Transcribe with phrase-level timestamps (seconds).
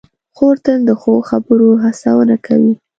[0.35, 2.73] خور تل د ښو خبرو هڅونه کوي.